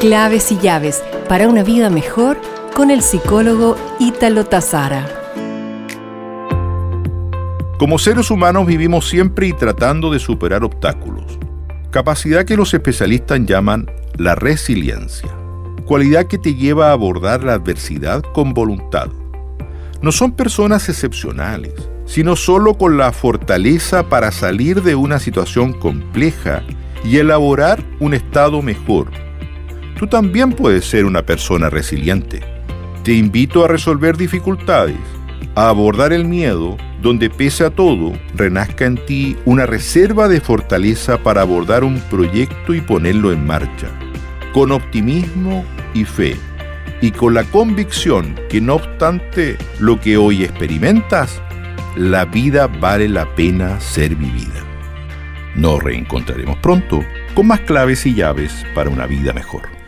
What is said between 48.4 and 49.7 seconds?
que no obstante